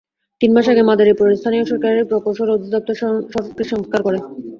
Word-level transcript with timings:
তিন 0.41 0.51
মাস 0.55 0.65
আগে 0.69 0.83
মাদারীপুরের 0.83 1.37
স্থানীয় 1.39 1.65
সরকার 1.65 1.93
প্রকৌশল 2.09 2.49
অধিদপ্তর 2.51 2.95
সড়কটির 3.31 3.71
সংস্কার 3.71 3.99
করে। 4.03 4.19